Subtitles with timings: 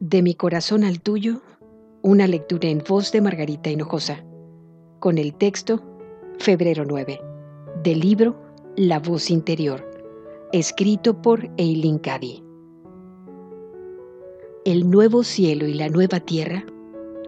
[0.00, 1.42] De mi corazón al tuyo,
[2.00, 4.24] una lectura en voz de Margarita Hinojosa,
[4.98, 5.82] con el texto
[6.38, 7.20] Febrero 9,
[7.82, 8.34] del libro
[8.76, 9.86] La voz interior,
[10.54, 12.42] escrito por Eileen Cady.
[14.64, 16.64] El nuevo cielo y la nueva tierra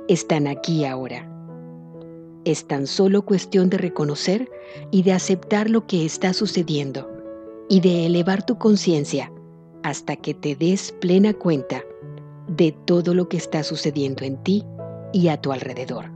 [0.09, 1.31] están aquí ahora.
[2.47, 4.51] Es tan solo cuestión de reconocer
[4.91, 7.07] y de aceptar lo que está sucediendo
[7.69, 9.31] y de elevar tu conciencia
[9.83, 11.83] hasta que te des plena cuenta
[12.57, 14.65] de todo lo que está sucediendo en ti
[15.13, 16.11] y a tu alrededor.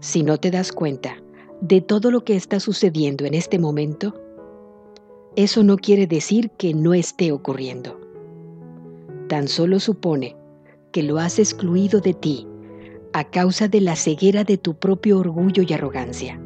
[0.00, 1.16] Si no te das cuenta
[1.60, 4.14] de todo lo que está sucediendo en este momento,
[5.36, 8.00] eso no quiere decir que no esté ocurriendo.
[9.28, 10.36] Tan solo supone
[10.92, 12.46] que lo has excluido de ti
[13.12, 16.40] a causa de la ceguera de tu propio orgullo y arrogancia,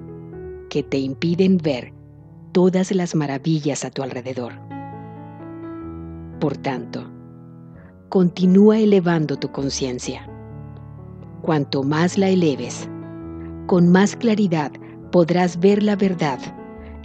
[0.68, 1.92] que te impiden ver
[2.52, 4.52] todas las maravillas a tu alrededor.
[6.40, 7.10] Por tanto,
[8.12, 10.28] continúa elevando tu conciencia.
[11.40, 12.86] Cuanto más la eleves,
[13.66, 14.70] con más claridad
[15.10, 16.38] podrás ver la verdad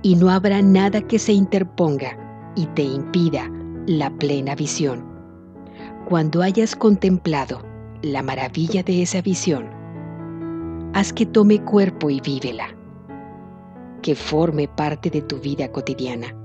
[0.01, 3.49] y no habrá nada que se interponga y te impida
[3.85, 5.05] la plena visión.
[6.09, 7.61] Cuando hayas contemplado
[8.01, 9.69] la maravilla de esa visión,
[10.93, 12.67] haz que tome cuerpo y vívela,
[14.01, 16.35] que forme parte de tu vida cotidiana,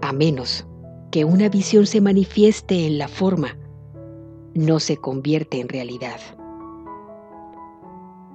[0.00, 0.66] a menos
[1.14, 3.56] que una visión se manifieste en la forma,
[4.52, 6.18] no se convierte en realidad.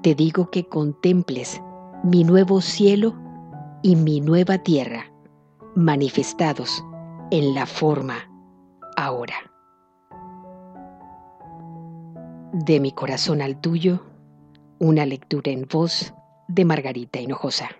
[0.01, 1.61] Te digo que contemples
[2.05, 3.15] mi nuevo cielo
[3.83, 5.11] y mi nueva tierra
[5.75, 6.81] manifestados
[7.31, 8.31] en la forma
[8.95, 9.35] ahora.
[12.53, 14.05] De mi corazón al tuyo,
[14.79, 16.13] una lectura en voz
[16.47, 17.71] de Margarita Hinojosa.